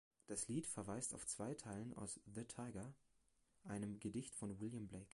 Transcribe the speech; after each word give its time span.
Das 0.25 0.47
Lied 0.47 0.65
verweist 0.65 1.13
auf 1.13 1.27
zwei 1.27 1.53
Zeilen 1.53 1.93
aus 1.93 2.19
The 2.33 2.45
Tyger, 2.45 2.95
einem 3.65 3.99
Gedicht 3.99 4.33
von 4.35 4.59
William 4.59 4.87
Blake. 4.87 5.09